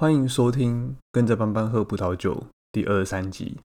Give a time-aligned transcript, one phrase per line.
[0.00, 2.32] 欢迎收听《跟着班班喝葡萄酒》
[2.72, 3.58] 第二十三集。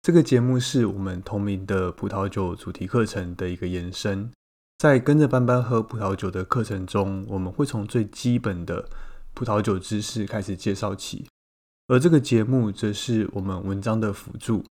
[0.00, 4.30] 这个节目是我们同名的葡萄酒主题课程的一个延伸。
[4.78, 8.88] 在跟着班班喝葡萄酒的课程中，我们会从最基本的
[9.34, 11.26] 葡萄酒知识开始介绍起，
[11.88, 14.64] 而这个节目则是我们文章的辅助，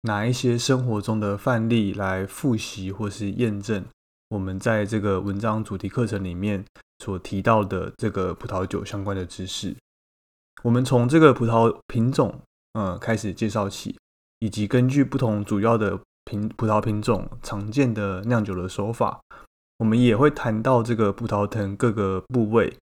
[0.00, 3.84] 拿一些生活中的范例来复习或是验证
[4.30, 6.64] 我们在这个文章主题课程里面
[7.04, 9.72] 所提到的这个葡萄酒相关的知识。
[10.62, 12.40] 我们从这个葡萄品种，
[12.72, 13.96] 呃，开始介绍起，
[14.40, 19.20] 以及根据不同主要的品葡萄品种常见的酿酒的手法，
[19.78, 22.76] 我们也会谈到这个葡萄藤各个部位，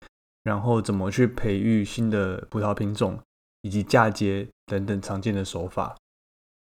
[0.45, 3.19] 然后怎么去培育新的葡萄品种，
[3.63, 5.97] 以及嫁接等等常见的手法。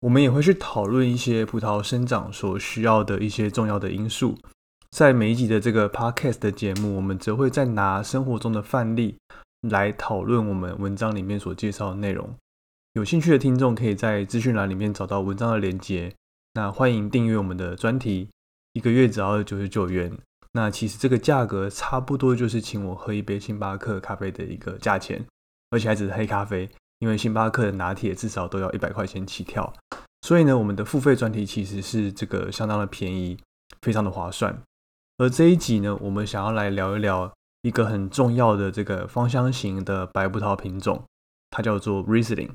[0.01, 4.37] 我们也会去讨论一些葡萄生长所需要的一些重要的因素。
[4.91, 9.17] 在每一集的这个 podcast 的节目，我们则会再拿生活中的范例。
[9.69, 12.35] 来讨论我们文章里面所介绍的内容。
[12.95, 16.15] 有兴趣的听众可以在资讯栏里面找到文章的连接。
[16.55, 18.31] 那欢迎订阅我们的专题，
[18.73, 20.17] 一个月只要九十九元。
[20.53, 25.23] 那其实这个价格差不多就是请我喝一杯星巴克咖啡的一个价钱，
[25.71, 26.67] 而且还只是黑咖啡，
[27.01, 29.71] 因为星巴克的拿铁至少都要一百块钱起跳。
[30.23, 33.37] 所以呢，我们的付费专题其实是这个相当的便宜，
[33.83, 34.59] 非常的划算。
[35.19, 37.31] 而这一集呢，我们想要来聊一聊。
[37.63, 41.03] 一个很重要的这个芳香型的白葡萄品种，
[41.51, 42.51] 它叫做 Riesling。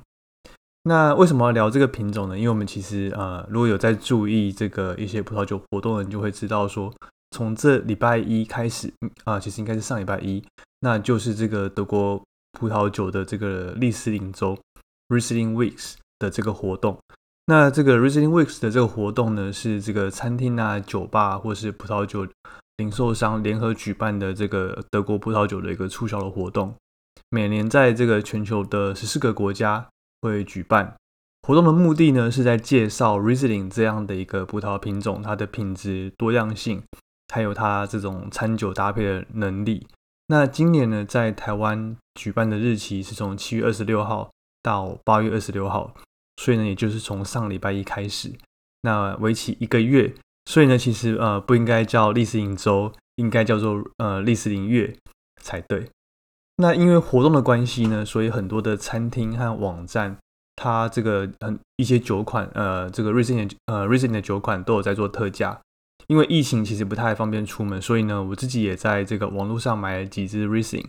[0.84, 2.38] 那为什么要聊这个品种呢？
[2.38, 6.92] 因为我们其实呃，如果有在注意这个一些葡萄酒活动的人，就会知道说，
[7.32, 8.92] 从这礼拜一开始
[9.26, 10.44] 啊，其实应该是上礼拜一，
[10.80, 12.20] 那就是这个德国
[12.54, 14.58] 葡萄酒的这个利斯林州
[15.10, 16.98] Riesling Weeks 的这个活动。
[17.46, 22.28] 那这个 Riesling Weeks 的这个活动呢，是这个餐厅啊、酒吧或是葡萄酒。
[22.82, 26.74] 零售商联合举办的这个德国葡萄酒的一个促销的活动，
[27.30, 29.88] 每年在这个全球的十四个国家
[30.22, 30.96] 会举办
[31.44, 36.82] 活动的目的呢，是在介绍 Riesling 这样的一个葡萄品种，它的品质多样性，
[37.32, 39.86] 还有它这种餐酒搭配的能力。
[40.28, 44.32] 那今年呢，在台湾举办的日期是从七月二十六号
[44.64, 45.94] 到八月二十六号，
[46.38, 48.34] 所以呢，也就是从上礼拜一开始，
[48.82, 50.12] 那为期一个月。
[50.46, 54.96] 所以呢，其实呃不应该叫利斯林州，应该叫做呃利斯林月
[55.42, 55.90] 才对。
[56.58, 60.18] 那因为活动的关系呢，所以很多的餐厅和网站，
[60.56, 65.60] 它这个很一些酒款，呃，这个瑞士的呃瑞士的酒款都有在做特价。
[66.08, 70.86] 因为疫情其实不太方便出门，所以呢，我自己也在这个网络上买了几支 rising。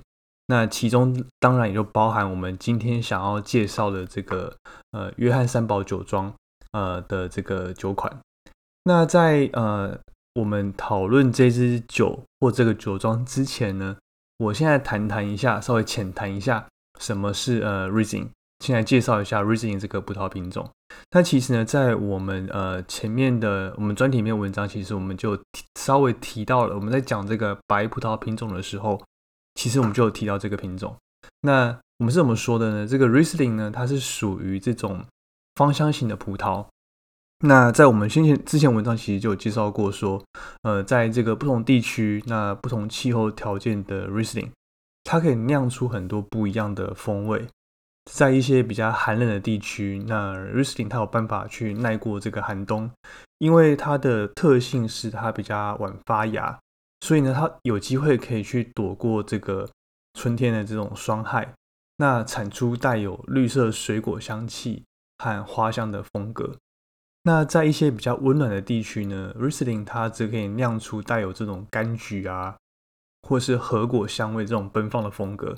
[0.49, 4.53] 那其中当然也就包含我们今天想要介绍的这个
[4.91, 6.35] 呃约翰三宝酒庄
[6.73, 8.19] 呃的这个酒款。
[8.85, 9.99] 那在呃，
[10.35, 13.97] 我们讨论这支酒或这个酒庄之前呢，
[14.39, 16.67] 我现在谈谈一下，稍微浅谈一下
[16.99, 18.29] 什么是呃 Riesling。
[18.61, 20.69] 先来介绍一下 Riesling 这个葡萄品种。
[21.11, 25.37] 那其实呢，在我们呃前面的我们专题里面文章，其实我们就
[25.79, 29.03] 稍微提到了，我们在讲这个白葡萄品种的时候，
[29.55, 30.97] 其实我们就有提到这个品种。
[31.41, 32.87] 那我们是怎么说的呢？
[32.87, 35.05] 这个 Riesling 呢，它是属于这种
[35.55, 36.67] 芳香型的葡萄。
[37.45, 40.23] 那在我们先前之前文章其实就有介绍过，说，
[40.63, 44.51] 呃，在这个不同地区，那不同气候条件的 Riesling，
[45.03, 47.49] 它可以酿出很多不一样的风味。
[48.11, 52.89] 在一些比较寒冷的地区，那 Riesling 它有办法去耐过这个寒冬，
[53.39, 56.57] 因为它的特性是它比较晚发芽，
[57.01, 59.69] 所以呢，它有机会可以去躲过这个
[60.15, 61.53] 春天的这种霜害，
[61.97, 64.85] 那产出带有绿色水果香气
[65.19, 66.55] 和花香的风格。
[67.25, 72.57] 那在一些比较温暖的地区呢，Riesling 它则可以酿出带有这种柑橘啊，
[73.23, 75.57] 或是核果香味这种奔放的风格。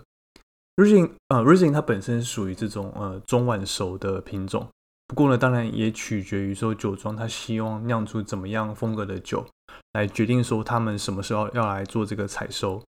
[0.77, 4.69] Riesling 呃，Riesling 它本身属于这种呃中晚熟的品种，
[5.07, 9.47] 不过呢，当然也取决于说酒庄它希望酿出怎么样风格的酒，
[9.93, 12.83] 来决定说他们什么时候要来做这个采收。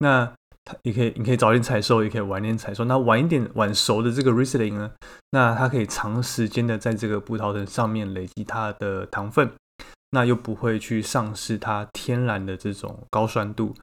[0.00, 0.30] 那
[0.82, 2.84] 也可以，你可以早点采收，也可以晚点采收。
[2.84, 4.92] 那晚一点晚熟的这个 Riesling 呢，
[5.30, 9.50] 那它可以长时间的在这个葡萄藤上面累积它的糖分，
[10.10, 13.74] 那又不会去丧失它天然的这种高酸度，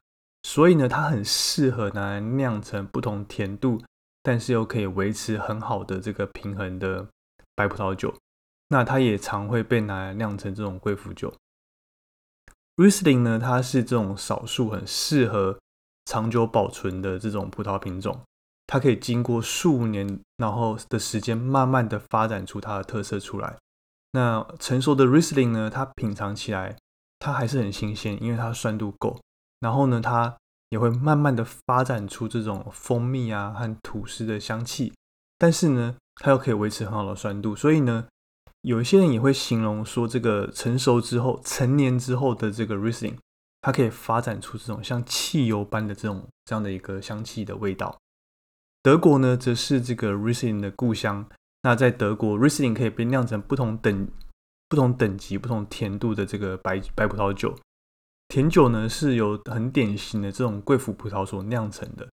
[0.42, 3.82] 所以呢，它很适合拿来酿成不同甜度，
[4.22, 7.06] 但是又可以维持很好的这个平衡的
[7.54, 8.14] 白葡萄酒。
[8.68, 11.32] 那它也常会被拿来酿成这种贵腐酒。
[12.76, 15.58] Riesling 呢，它是这种少数很适合。
[16.06, 18.18] 长久保存的这种葡萄品种，
[18.66, 23.56] 它可以经过数年，然后的时间，慢慢的发展出它的特色出来。
[24.12, 26.76] 那成熟的 Riesling 呢，它品尝起来，
[27.18, 29.20] 它还是很新鲜，因为它酸度够。
[29.60, 30.36] 然后呢，它
[30.70, 34.92] 也会慢慢的发展出这种蜂蜜啊和吐司的香气。
[35.38, 38.06] 但是呢，它又可以维持很好的酸度，所以呢，
[38.62, 43.16] 有一些人也会形容说，这个成熟之后、成年之后的这个 Riesling，
[43.66, 47.98] 它可以发展出这种像汽油般的这种这样的一个香气的味道。
[48.80, 51.28] 德国呢，则是这个 Riesling 的故乡。
[51.62, 54.08] 那在德国，Riesling 可以被酿成不同等、
[54.68, 57.56] 不同等级、不同甜度的这个白白葡萄酒。
[58.28, 62.08] 甜酒呢，是由很典型的这种贵腐葡萄所酿成的。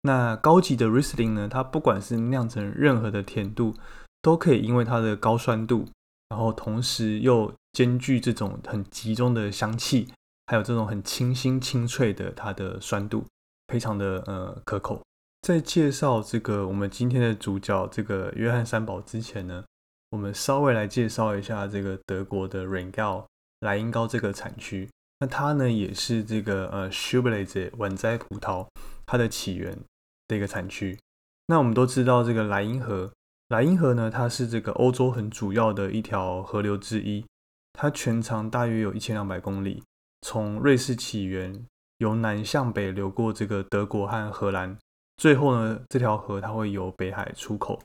[0.00, 3.74] 那高级的 Riesling 呢，它不管是酿成任何的甜度，
[4.22, 5.86] 都可以因为它的高酸度，
[6.30, 10.10] 然后同时又兼具这种很集中的香气，
[10.46, 13.24] 还有这种很清新清脆的它的酸度，
[13.68, 15.00] 非常的呃可口。
[15.42, 19.64] 在介绍这个我们今天的主角这个约翰三宝之前呢，
[20.10, 23.24] 我们稍微来介绍一下这个德国的 r 高 n
[23.60, 24.88] 莱茵高这个产区。
[25.20, 28.66] 那它呢也是这个呃 s c h u b l e z 晚摘葡萄
[29.06, 29.78] 它的起源
[30.26, 30.98] 的一个产区。
[31.46, 33.12] 那我们都知道这个莱茵河，
[33.48, 37.24] 莱茵河呢它是这个欧洲很主要的一条河流之一，
[37.72, 39.82] 它全长大约有一千两百公里，
[40.26, 41.66] 从瑞士起源，
[41.98, 44.74] 由南向北流过这个德国和荷兰。
[45.18, 47.78] 最后呢，这条河它会由北海出口。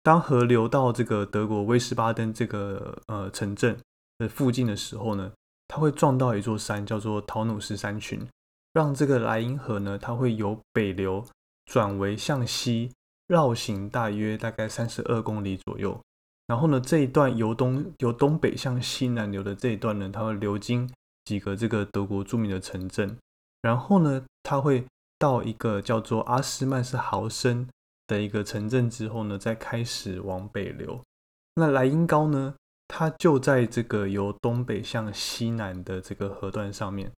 [0.00, 3.76] 当河流到这个德国威斯巴登这个呃城镇
[4.18, 5.32] 的附近的时候呢，
[5.66, 8.24] 它会撞到一座山，叫做陶努斯山群，
[8.72, 11.24] 让这个莱茵河呢，它会由北流
[11.66, 12.92] 转为向西
[13.26, 16.00] 绕行，大约大概三十二公里左右。
[16.46, 20.88] 然后呢，这一段由东由东北向西南流的这一段呢，它会流经
[21.24, 23.16] 几个这个德国著名的城镇，
[23.60, 24.84] 然后呢，它会。
[25.18, 27.68] 到一个叫做阿斯曼斯豪森
[28.08, 31.00] 的一个城镇之后呢，再开始往北流。
[31.54, 32.56] 那莱茵高呢，
[32.88, 37.12] 它就在这个由东北向西南的这个河段上面。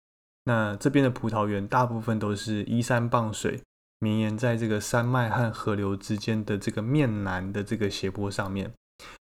[0.43, 3.61] 那这边的葡萄园大部分都是依山傍水，
[3.99, 8.69] 绵延在这个山脉和河流之间的这个面南的这个斜坡上面。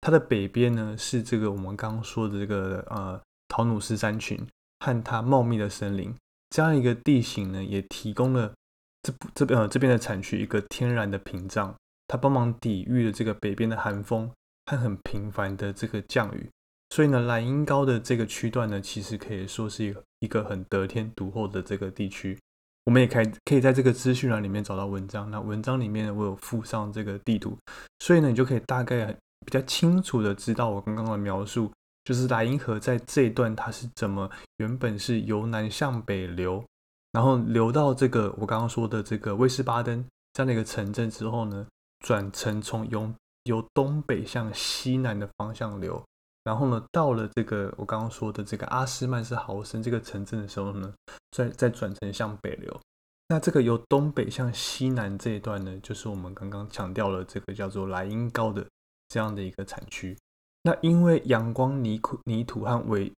[0.01, 4.35] 它的北边呢，是这个我们刚刚说的这个呃陶努斯山群
[4.83, 6.13] 和它茂密的森林。
[6.49, 8.53] 这样一个地形呢，也提供了。
[9.01, 11.73] 这这边呃这边的产区一个天然的屏障，
[12.07, 14.29] 它帮忙抵御了这个北边的寒风
[14.65, 16.49] 和很频繁的这个降雨，
[16.89, 22.37] 所以呢，莱茵高的这个区段呢，其实可以说是一个一个很得天独厚的这个地区。
[22.85, 27.57] 我们也可以可以在这个资讯栏里面找到文章，那文章里面我有附上这个地图，
[27.99, 29.07] 所以呢，你就可以大概
[29.45, 31.71] 比较清楚的知道我刚刚的描述，
[32.03, 36.63] 就是莱茵河在这一段它是怎么原本是由南向北流。
[37.11, 40.03] 然后流到这个我刚刚说的这个威斯巴登
[40.33, 41.65] 这样的一个城镇之后呢，
[41.99, 43.13] 转成从由
[43.43, 46.03] 由东北向西南的方向流，
[46.43, 50.91] 然后呢到了这个我刚刚说的这个阿斯曼斯豪森这个城镇的时候呢，
[51.29, 52.81] 再再转成向北流。
[53.27, 58.65] 那这个由东北向西南这一段呢，就是我们刚刚强调了这个叫做莱茵高的
[59.07, 60.17] 这样的一个产区。
[60.63, 63.11] 那因为阳光、泥土、泥土和纬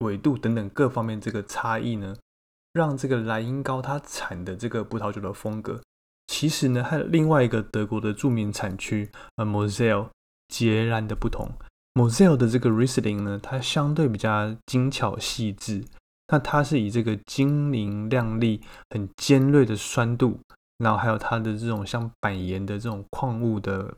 [0.00, 2.16] 纬度等等各方面这个差异呢。
[2.72, 5.82] 让这个莱茵高它产的这个葡萄酒的风格，
[6.28, 10.10] 其实呢和另外一个德国的著名产区呃 Moselle
[10.46, 11.50] 截然的不同。
[11.94, 15.84] Moselle 的这个 Riesling 呢，它相对比较精巧细致，
[16.28, 20.38] 那它是以这个晶莹亮丽、很尖锐的酸度，
[20.78, 23.96] 然后还有它的这种像板岩的这种矿物的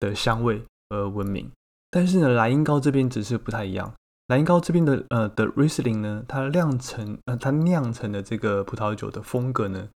[0.00, 1.50] 的香味而闻名。
[1.94, 3.94] 但是呢，莱茵高这边只是不太一样。
[4.26, 9.88] 莱茵高这边的呃的 Riesling 呢，它酿成呃它酿成的这个葡萄酒的风格呢，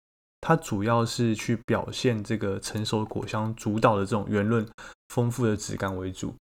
[0.42, 4.68] 它主要是去表现这个成熟果香主导的这种圆润
[5.08, 6.34] 丰富的质感为主，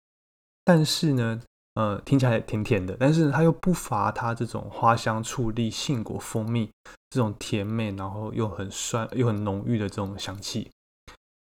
[0.65, 1.39] 但是呢，
[1.75, 6.72] 呃听起来甜甜的，但是它又不乏它这种花香、醋栗、杏果、蜂蜜
[7.12, 10.72] 这种甜美，然后又很酸又很浓郁的这种香气。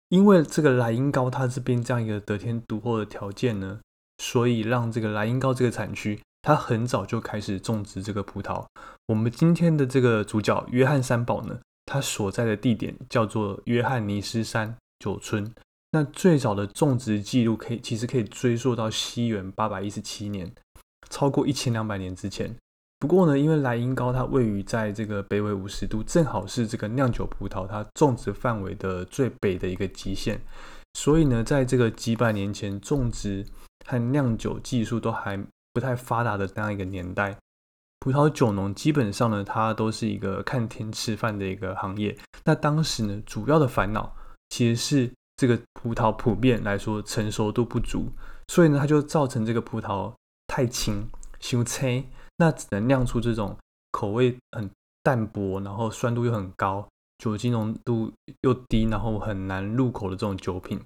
[0.10, 3.80] 因为这个莱茵高它这边这样一个得天独厚的条件呢，
[4.22, 6.22] 所以让这个莱茵高这个产区。
[6.44, 8.66] 它很早就开始种植这个葡萄。
[9.08, 15.54] 我们今天的这个主角约翰三宝呢，他所在的地点叫做约翰尼斯山酒村。
[15.92, 20.52] 那最早的种植记录可以其实可以追溯到西元八百一十七年，
[21.12, 22.56] 超过一千两百年之前。
[22.98, 30.42] 不过呢，因为莱茵高它位于在这个北纬五十度，正好是这个酿酒葡萄它种植范围的最北的一个极限，
[30.94, 33.46] 所以呢，在这个几百年前，种植
[33.86, 35.46] 和酿酒技术都还。
[35.74, 37.38] 不太发达的这样一个年代，
[38.00, 42.14] 葡萄酒农基本上呢，它都是一个看天吃饭的一个行业。
[42.44, 44.14] 那当时呢，主要的烦恼
[44.50, 48.12] 其实是这个葡萄普遍来说成熟度不足，
[48.50, 50.14] 所以呢，它就造成这个葡萄
[50.46, 51.08] 太轻，
[51.40, 52.04] 修切，
[52.36, 53.58] 那只能酿出这种
[53.94, 54.70] 口味很
[55.02, 56.86] 淡薄，然后酸度又很高，
[57.22, 58.12] 酒精浓度
[58.42, 60.82] 又低，然后很难入口的这种酒品。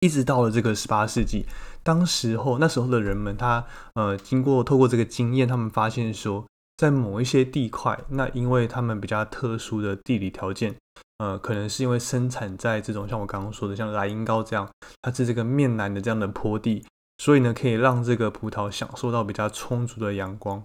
[0.00, 1.44] 一直到了这个十八世纪，
[1.82, 6.46] 当时候那时候的人们，他呃经过透过这个经验，他们发现说，
[6.78, 10.74] 在某一些地块，那因为他们比较特殊的地理条件，
[11.18, 14.66] 呃，可能是因为生产在这种像我刚刚说的像莱茵高这样，
[15.02, 16.84] 它是这个面南的这样的坡地，
[17.18, 20.62] 所以呢，可以让这个葡萄享受到比较充足的阳光，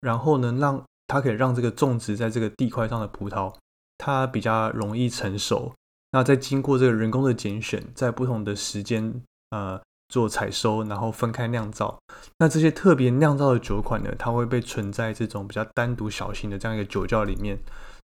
[0.00, 3.52] 然后呢，让它可以让这个种植在这个地块上的葡萄，
[4.00, 5.72] 它比较容易成熟。
[6.12, 9.14] 那在经过这个人工的拣选，在不同的时间
[9.50, 11.96] 呃做采收，然后分开酿造。
[12.38, 17.56] 那这些特别酿造的酒款呢，它会被存在这种比较单独小型的这样一个酒窖里面，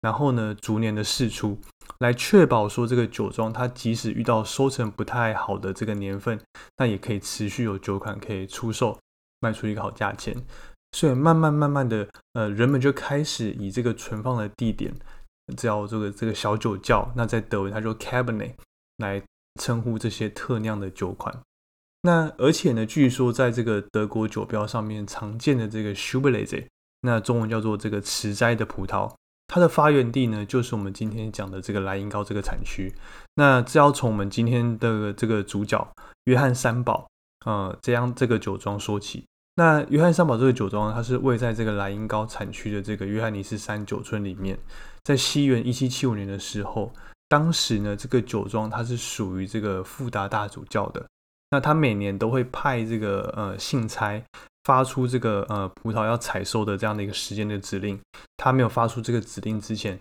[0.01, 1.59] 然后呢逐年的释出，
[1.99, 6.39] 来确保说这个酒庄它即使遇到收成不太好的这个年份，
[6.77, 8.97] 那也可以持续有酒款可以出售，
[9.41, 10.35] 卖出一个好价钱。
[10.93, 14.91] 所以慢慢慢慢的，呃，人们就开始以这个存放的地点。
[15.55, 18.53] 叫这个这个小酒窖，那在德文它就 cabinet
[18.97, 19.21] 来
[19.59, 21.41] 称呼这些特酿的酒款。
[22.03, 26.67] 那而且呢，据说在这个德国酒标上面常见的这个 s c h u b l e z
[27.01, 29.13] 那中文叫做这个瓷摘的葡萄，
[29.47, 32.93] 它的发源地呢就是我们今天讲的这个莱茵高这个产区。
[33.35, 35.87] 那这要从我们今天的这个主角
[36.25, 37.07] 约翰三宝，
[37.45, 39.25] 呃，这样这个酒庄说起。
[39.55, 44.57] 那约翰三宝这个酒庄，它是位在这个莱茵高产区的这个约翰尼斯山酒村里面。
[45.03, 46.93] 在西元一七七五年的时候，
[47.27, 51.05] 当时呢，这个酒庄它是属于这个富达大主教的。
[51.49, 54.23] 那他每年都会派这个呃信差
[54.63, 57.99] 发出这个呃葡萄要采收的这样的一个时间的指令。
[58.37, 59.99] 他没有发出这个指令之前，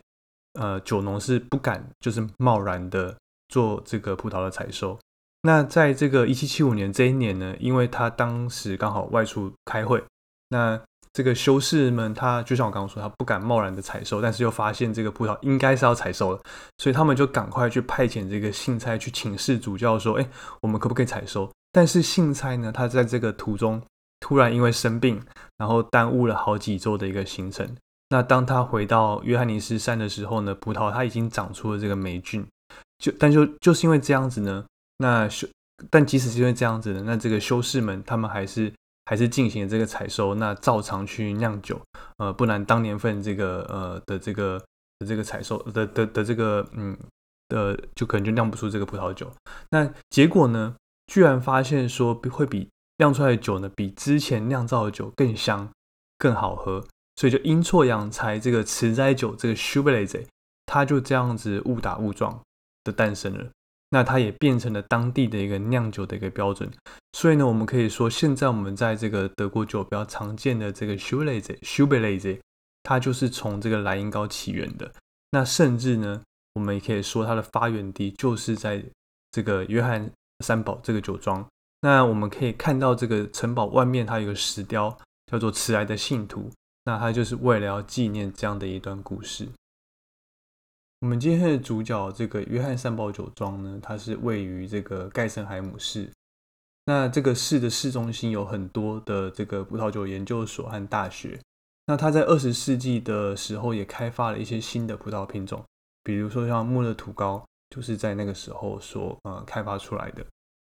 [0.61, 3.17] 呃，酒农是不敢就是贸然的
[3.49, 4.97] 做这个葡萄的采收。
[5.43, 10.03] 那在这个一七七五年这一年呢，因为他当时刚好外出开会，
[10.49, 10.81] 那。
[11.13, 16.41] 这个修士们，他就像我刚刚说，他不敢贸然的采收，但是又发现这个葡萄应该是要采收了，
[16.79, 20.31] 所以他们就赶快去派遣这个信差去请示主教说：“哎，
[20.63, 23.83] 我们可不可以采收？”但是信差呢，他在这个途中
[24.21, 25.21] 突然因为生病，
[25.59, 27.69] 然后耽误了好几周的一个行程。
[28.11, 32.47] 那当他回到约翰尼斯山的时候呢，葡萄它已经长出了这个霉菌，
[32.99, 34.65] 就但就就是因为这样子呢，
[35.01, 35.49] 那修
[35.91, 38.73] 但即使是因为这样子的，那这个修士们他们还是。
[39.07, 41.81] 还是进行这个采收，那照常去酿酒，
[42.19, 44.57] 呃，不然当年份这个呃的这个
[45.01, 46.97] 的这个采收的的的这个嗯
[47.49, 49.29] 的，就可能就酿不出这个葡萄酒。
[49.71, 50.77] 那结果呢，
[51.07, 55.69] 居然发现说会比酿出来的酒呢，比之前酿造的酒更香、
[56.17, 60.25] 更好喝，所以就阴错阳差，这个慈斋酒这个 s h u b l e z
[60.67, 62.41] 它就这样子误打误撞
[62.85, 63.51] 的诞生了。
[63.91, 66.71] 那它也变成了当地的一个酿酒的一个标准，
[67.13, 72.19] 所以呢，我们可以说，现在我们在这个德国酒标常见的这个 s c h u b l e z s c h u b l e
[72.19, 72.41] z
[72.85, 74.91] 它就是从这个莱茵高起源的。
[75.33, 76.23] 那甚至呢，
[76.55, 78.83] 我们也可以说它的发源地就是在
[79.33, 80.11] 这个约翰
[80.45, 81.45] 三堡这个酒庄。
[81.83, 86.51] 那我们可以看到这个城堡外面它有个石雕，叫做迟来的信徒。
[86.85, 89.49] 那它就是为了要纪念这样的一段故事。
[91.01, 96.11] 我们今天的主角这个约翰三堡酒庄呢，它是位于这个盖森海姆市。
[96.85, 101.41] 那这个市的市中心有很多的这个葡萄酒研究所和大学。
[101.87, 105.65] 那它在二十世纪的时候也开发了一些新的葡萄品种，
[106.05, 110.25] 比如说像穆勒土高，就是在那个时候所呃开发出来的。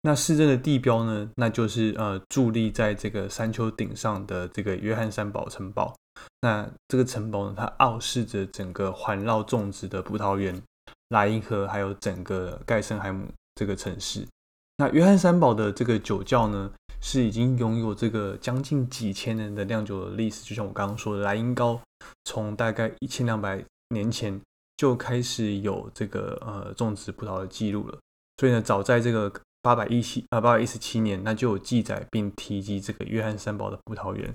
[0.02, 5.92] 那市政的地标呢，那就是呃伫立在这个山丘顶上的这个约翰三堡城堡。
[6.40, 10.60] 那这个城堡呢，它傲视着整个环绕种植的葡萄园、
[11.08, 14.26] 莱茵河，还有整个盖森海姆这个城市。
[14.78, 20.42] 那约翰三堡的这个酒窖呢，是已经拥有这个将近几千年的酿酒的历史。
[20.44, 21.80] 就像我刚刚说的，莱茵高
[22.24, 24.40] 从大概一千两百年前
[24.76, 27.98] 就开始有这个呃种植葡萄的记录了。
[28.38, 34.34] 所以呢，早在这个八百一七啊八百一十七年，那就有记载并提及这个约翰三堡的葡萄园。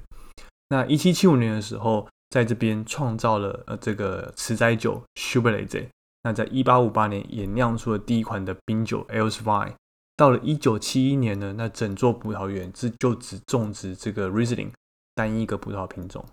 [0.69, 5.89] 那一七七五年的时候，在这边创造了呃这个池斋酒 s h u b l e z
[6.24, 9.75] 那在一八五八年也酿出了第一款的冰酒 e l s v i n e
[10.17, 14.71] 到了一九七一年呢，那整座葡萄园只就只种植这个 Riesling
[15.15, 16.25] 单一个葡萄品种。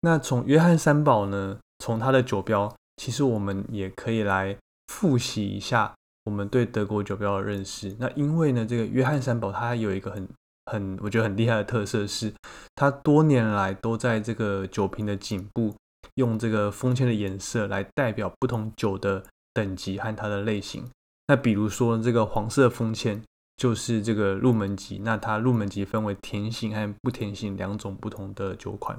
[0.00, 4.58] 那从约翰三宝呢，从它的酒标，其实我们也可以来
[4.88, 5.94] 复习一下
[6.24, 7.96] 我们对德国酒标的认识。
[7.98, 10.28] 那因为呢，这个约翰三宝它有一个很
[10.70, 12.32] 很我觉得很厉害的特色是，
[12.74, 15.74] 它多年来都在这个酒瓶的颈部
[16.14, 20.84] 用这个封签的颜色来代表不同酒的等级和它的类型。
[21.28, 23.22] 那比如说这个黄色封签
[23.56, 28.98] 就是这个入门级，那它入门级分为甜型和不甜型两种不同的酒款。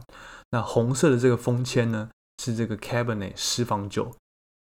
[0.51, 2.09] 那红色的这个封签呢
[2.43, 4.12] 是这个 Cabernet 私房酒，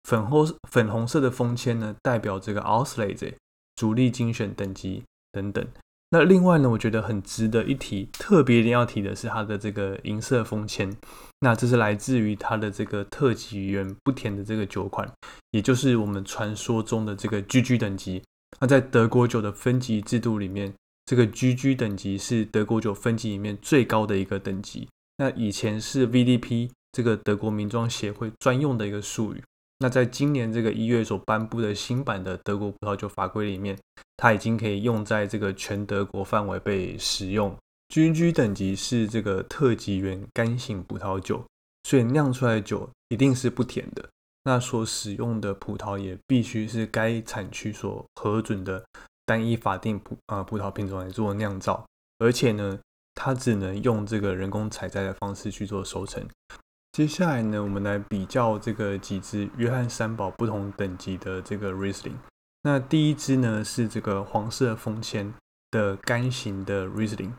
[0.03, 3.35] 粉红粉红色的封签呢，代表这个 Auslese
[3.75, 5.65] 主力精选等级等等。
[6.09, 10.95] 那另外呢，我觉得很值得一提，特别一定要提的是它的这个银色封签。
[11.41, 15.11] 那这是来自于它的这个特级园不甜的这个酒款，
[15.51, 18.23] 也就是我们传说中的这个 GG 等级。
[18.59, 20.73] 那在德国酒的分级制度里面，
[21.05, 24.87] 这个 GG 等级是德国酒分级里面最高的一个等级。
[25.17, 29.43] 那以前是 VDP 这个德国名庄协会专用的一个术语。
[29.79, 33.77] 那在今年这个一月所颁布的新版的德国葡萄酒法规里面，
[34.17, 37.55] 它已经可以用在这个全德国范围被使用。
[37.89, 41.45] GG 等级是这个特级园干型葡萄酒，
[41.83, 44.03] 所以酿出来的酒一定是不甜的。
[44.43, 48.83] 那所使用的葡萄也必须是该产区所核准的
[49.25, 51.85] 单一法定葡啊葡萄品种来做酿造，
[52.19, 52.79] 而且呢，
[53.13, 56.25] 它只能用这个人工采摘的方式去做收成。
[56.97, 62.15] 接下来呢，我们来比较这个几支约翰三宝不同等级的这个 Riesling。
[62.63, 65.31] 那第一支呢是这个黄色封签
[65.69, 67.33] 的干型的 Riesling，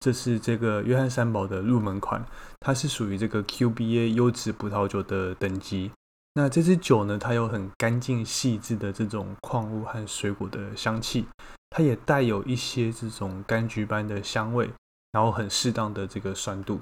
[0.00, 2.24] 这是这个约翰三宝的入门款，
[2.58, 5.90] 它是属于这个 QBA 优质葡萄酒的等级。
[6.32, 11.26] 那这支酒呢，它有很干净细致的这种矿物和水果的香气，
[11.68, 14.70] 它也带有一些这种柑橘般的香味，
[15.12, 16.80] 然后很适当的这个酸度。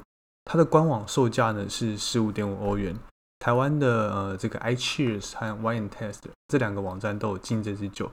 [0.52, 2.92] 它的官网售价呢是十五点五欧元，
[3.38, 8.10] 台湾的呃这个 iCheers 和 Wine Test 这两个网站都有进这支酒，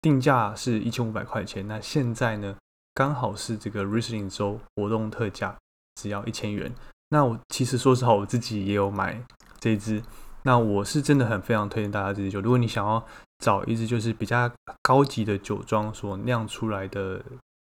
[0.00, 1.66] 定价是一千五百块钱。
[1.66, 2.56] 那现在呢
[2.94, 5.56] 刚好是这个 Riesling 周活动特价，
[5.96, 6.72] 只要一千元。
[7.08, 9.20] 那我其实说实话，我自己也有买
[9.58, 10.00] 这支，
[10.44, 12.40] 那我是真的很非常推荐大家这支酒。
[12.40, 13.04] 如果你想要
[13.44, 14.48] 找一支就是比较
[14.80, 17.20] 高级的酒庄所酿出来的。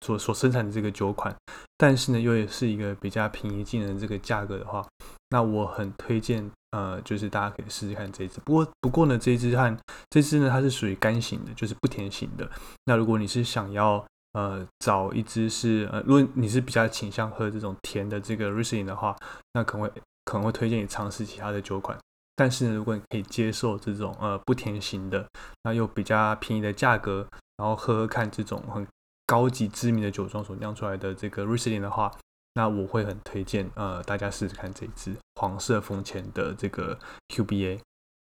[0.05, 1.35] 所所生产的这个酒款，
[1.77, 4.85] 但是呢，又也是一个比较平易近人这个价格的话，
[5.29, 8.39] 那我很推荐，呃，就是大家可以试试看这一支。
[8.43, 9.77] 不过，不过呢，这一支和
[10.09, 12.49] 这支呢，它是属于干型的，就是不甜型的。
[12.85, 14.03] 那如果你是想要，
[14.33, 19.15] 呃，找一支是，呃，如果你是比较倾向喝这种甜的这个 Riesling 的话，
[19.53, 19.93] 那可能会
[20.25, 21.95] 可能会推荐你尝试其他的酒款。
[22.35, 25.27] 但是呢，如果你可以接受这种呃不甜型的，
[25.63, 28.87] 那又比较便宜的价格，然后喝喝看这种很。
[29.31, 32.11] 高级知名的酒庄所酿出来的这个 Riesling 的话，
[32.55, 37.79] 那我会很推荐呃大家试试看这一支黄色封签的这个 QBA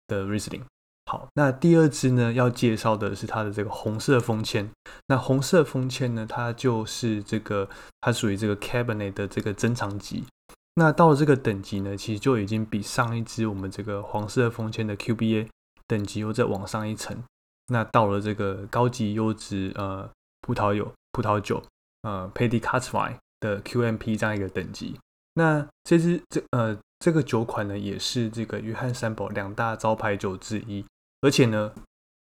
[0.06, 0.62] 的 Riesling。
[1.08, 4.70] 好，那第二支呢要介绍的是它的这个红色封签。
[5.08, 7.68] 那红色封签呢，它就是这个
[8.02, 10.26] 它属于这个 Cabernet 的这个珍藏级。
[10.76, 15.48] 那到了这个等级呢，其实就已经比上一支我们这个黄色封签的 QBA
[15.88, 17.24] 等级又再往上一层。
[17.70, 20.08] 那到了这个高级优质呃。
[20.42, 21.62] 葡萄酒，葡萄酒，
[22.02, 25.00] 呃 p a d y c a t w i 的 QMP 这样一个等级。
[25.34, 30.86] 那这支这呃这个酒款呢，也是这个约翰三宝两大招牌酒之一。
[31.22, 31.72] 而且呢，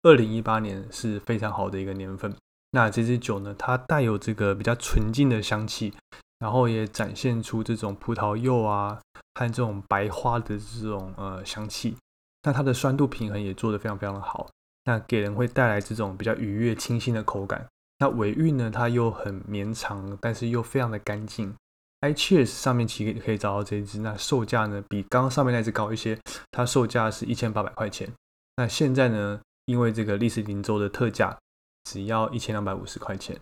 [0.03, 2.35] 二零一八年是非常好的一个年份。
[2.73, 5.93] 那这支酒呢，它带有这个比较纯净的香气，
[6.39, 9.01] 然后也展现出这种葡萄柚啊
[9.35, 11.97] 和这种白花的这种呃香气。
[12.43, 14.49] 那它的酸度平衡也做得非常非常的好，
[14.85, 17.67] 那给人会带来这种比较愉悦清新的口感。
[18.01, 18.71] 那尾韵呢？
[18.71, 21.55] 它又很绵长，但是又非常的干净。
[22.01, 26.19] iCheers 上面其实可以找到这一支，那售价呢比刚刚上面那支高一些，
[26.51, 28.11] 它售价是一千八百块钱。
[28.57, 31.39] 那现在呢，因为这个历史林州的特价，
[31.85, 33.39] 只要一千两百五十块钱。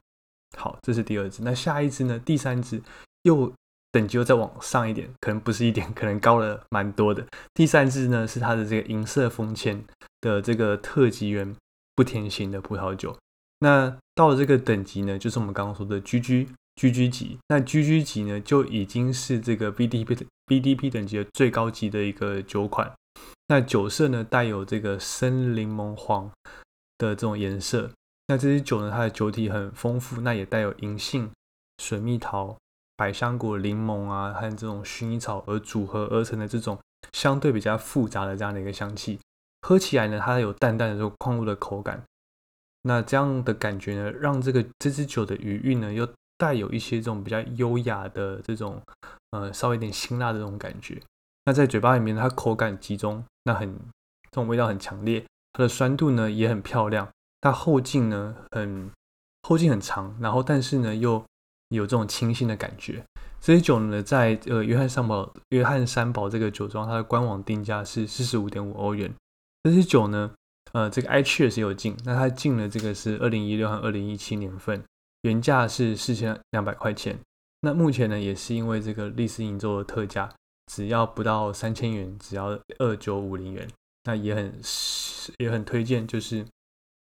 [0.56, 1.40] 好，这是第二支。
[1.44, 2.18] 那下一支呢？
[2.18, 2.82] 第三支
[3.22, 3.52] 又
[3.92, 7.24] 等级又再往上一点，可能不是一点，可能高了蛮多的。
[7.54, 9.84] 第三支呢是它的这个银色封签
[10.20, 11.54] 的这个特级园
[11.94, 13.16] 不甜型的葡萄酒。
[13.60, 17.38] 那到了这个等级呢，就是我们刚刚说的 GG GG 级。
[17.48, 22.92] 那 GG 级呢，就已经是这个 BDP BDP 等级的最高级的一个酒款。
[23.48, 26.30] 那酒色呢，带有这个深柠檬黄
[26.98, 27.90] 的这种颜色。
[28.28, 31.30] 那这支酒呢，它的酒体很丰富，那也带有银杏、
[31.82, 32.56] 水蜜桃、
[32.96, 36.78] 百香果、柠檬啊和这种薰衣草而组合而成的这种
[37.12, 39.18] 相对比较复杂的这样的一个香气。
[39.62, 42.04] 喝起来呢，它有淡淡的这种矿物的口感。
[42.82, 48.80] 那这样的感觉呢，让这个这支酒的余韵呢，又带有一些这种比较优雅的这种，
[49.32, 51.00] 呃，稍微有点辛辣的这种感觉。
[51.44, 53.74] 那在嘴巴里面，它口感集中，那很
[54.30, 55.24] 这种味道很强烈。
[55.52, 57.08] 它的酸度呢也很漂亮，
[57.40, 58.90] 它后劲呢很
[59.42, 61.22] 后劲很长，然后但是呢又
[61.70, 63.04] 有这种清新的感觉。
[63.40, 69.12] 这支酒呢，在呃约翰三宝约翰三宝这个酒庄，它的官网定价是四十五点五欧元。
[69.64, 70.30] 这支酒呢。
[70.72, 74.82] 呃，这个 i c h e e r 是有进，那它进了这个是二零一六和二零一七年份，
[75.22, 77.18] 原价是四千两百块钱。
[77.60, 80.30] 那目前呢，也是因为这个历史营州的特价，
[80.72, 83.68] 只要不到三千元，只要二九五零元。
[84.04, 84.60] 那也很
[85.38, 86.46] 也很推荐，就是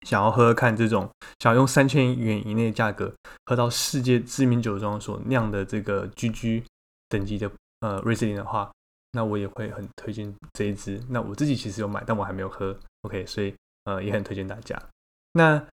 [0.06, 3.12] 想要喝喝看这种，想要用三千元以内的价格
[3.44, 6.62] 喝到世界知名酒庄所酿的这个 GG
[7.10, 8.70] 等级的呃瑞士林的话，
[9.12, 11.02] 那我也会很推荐这一支。
[11.10, 12.74] 那我自己其实有买，但我还没有喝。
[13.02, 14.80] OK，所以呃也很推荐大家。
[15.32, 15.66] 那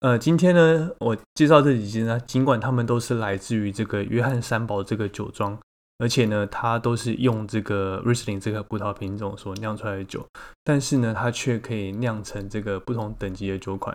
[0.00, 5.58] 呃今天呢，我介绍这几支呢，尽管他们都是来自于这个约翰三宝这个酒庄。
[6.02, 10.26] 而且呢，它都是用这个 Riesling 这个葡萄品种所酿出来的酒，
[10.64, 13.94] 但是呢，它却可以酿成这个不同等级的酒款。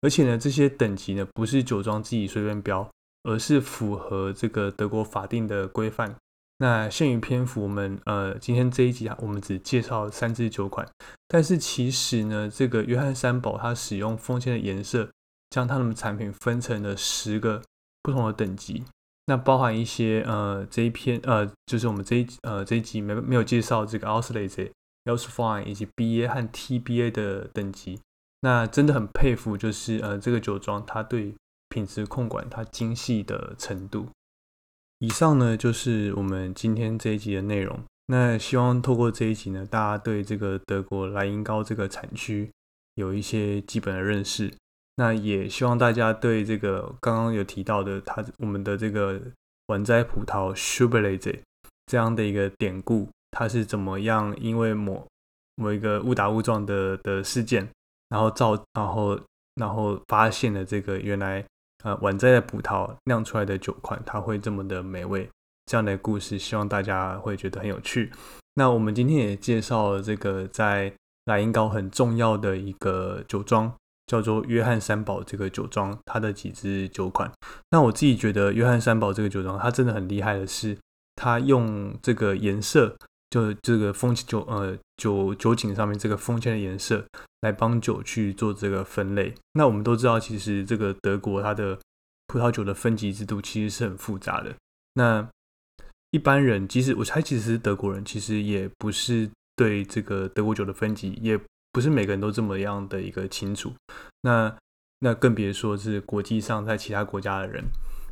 [0.00, 2.90] 而且呢，这些等级呢，不是酒庄自己随便标，
[3.22, 6.16] 而是符合这个德国法定的规范。
[6.58, 10.88] 那限于篇幅，我们呃今天这一集啊，我们只介绍三支酒款。
[11.26, 15.10] 但是其实呢，这个约翰三堡它使用封签的颜色，
[15.50, 17.60] 将它们的产品分成了十个
[18.02, 18.84] 不同的等级。
[19.26, 24.70] 那包含一些呃这一篇呃就是我们这一呃这一集没没有介绍这个 o s l a z e
[25.04, 27.98] l s Fine 以及 BA 和 TBA 的等级，
[28.42, 31.34] 那真的很佩服，就是呃这个酒庄它对
[31.68, 34.08] 品质控管它精细的程度。
[35.04, 37.78] 以上呢就是我们今天这一集的内容。
[38.06, 42.50] 那希望透过这一集呢，大家对这个德国莱茵高这个产区
[42.94, 44.50] 有一些基本的认识。
[44.96, 49.20] 那也希望大家对这个刚刚有提到的，它我们的这个
[49.66, 51.38] 晚摘葡萄 s u b e r l a z
[51.84, 55.06] 这样的一个典故，它是怎么样因为某
[55.56, 57.68] 某一个误打误撞的的事件，
[58.08, 59.20] 然后造然后
[59.56, 61.44] 然后发现了这个原来
[61.84, 65.30] 呃晚摘的葡萄酿出来的酒款，它会这么的美味，
[65.66, 68.10] 这样的故事，希望大家会觉得很有趣。
[68.54, 70.92] 那我们今天也介绍了这个在
[71.26, 73.72] 莱茵高很重要的一个酒庄。
[74.06, 77.32] 叫做约翰三宝这个酒庄，它的几支酒款。
[77.70, 80.76] 那我自己觉得约翰三宝这个酒庄，它真的很厉害的是，
[81.16, 82.94] 它用这个颜色，
[83.30, 87.02] 就这个封酒呃酒酒井上面这个封签的颜色，
[87.44, 89.32] 来帮酒去做这个分类。
[89.52, 91.78] 那我们都知道，其实这个德国它的
[92.26, 94.56] 葡萄酒的分级制度其实是很复杂的。
[94.94, 95.28] 那
[96.10, 101.38] 一般人，即使我猜，其实是德国人，其实也不是对这个德国酒的分级也。
[101.74, 103.72] 不是每个人都这么样的一个清楚，
[104.20, 104.56] 那
[105.00, 107.64] 那更别说是国际上在其他国家的人，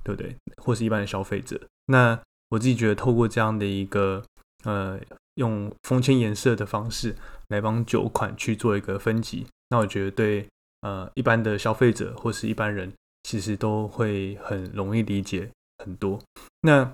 [0.02, 0.34] 对不对？
[0.56, 1.60] 或是一般的消费者。
[1.86, 4.20] 那我自己觉得，透过这样的一个
[4.64, 4.98] 呃，
[5.36, 7.14] 用封签颜色的方式
[7.52, 10.48] 来帮酒款去做一个分级，那我觉得对
[10.80, 15.48] 呃一般的消费者或是一般人，其实都会很容易理解
[15.84, 16.18] 很多。
[16.62, 16.92] 那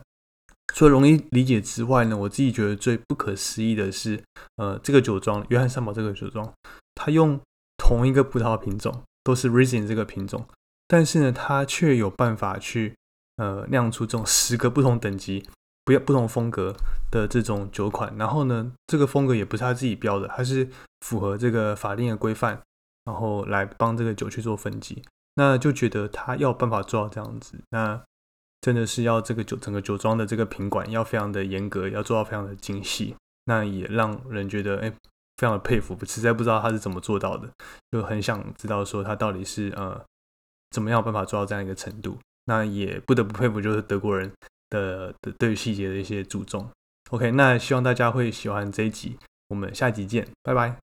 [0.75, 4.23] 除了容易理解之外呢，我自己觉得最不可思议的是，
[4.57, 6.53] 呃，这个酒庄约翰三堡这个酒庄，
[6.95, 7.41] 它用
[7.79, 10.47] 同一个葡萄品种，都是 Riesling 这个品种，
[10.87, 12.95] 但是呢，它却有办法去
[13.37, 15.49] 呃酿出这种十个不同等级、
[15.89, 16.77] 不要不同风格
[17.11, 18.15] 的这种酒款。
[18.19, 20.69] 然后呢，这个风格也不是他自己标的，他是
[21.01, 22.61] 符合这个法令的规范，
[23.07, 25.03] 然后来帮这个酒去做分级。
[25.37, 28.03] 那就觉得他要办法做到这样子，那。
[28.61, 34.91] 真的是要这个酒整个酒庄的这个品管要非常的严格，要做到非常的精细，那也让人觉得哎，
[35.37, 37.49] 非常的佩服，实在不知道他是怎么做到的，
[37.93, 40.05] 就很想知道说他到底是呃
[40.73, 42.19] 怎么样办法做到这样一个程度。
[42.47, 44.29] 那也不得不佩服，就是德国人
[44.71, 46.69] 的的对于细节的一些注重。
[47.11, 49.17] OK，那希望大家会喜欢这一集，
[49.49, 50.88] 我们下集见，拜拜。